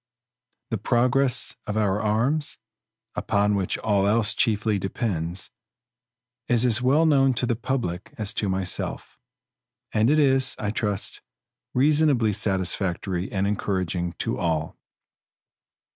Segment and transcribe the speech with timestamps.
[0.71, 2.57] The progress of our arms,
[3.13, 5.51] upon which all else chiefly depends,
[6.47, 9.19] is as well known to the public as to myself;
[9.91, 11.21] and it is, I trust,
[11.75, 14.75] reasonably satisfactory and encouraging to all.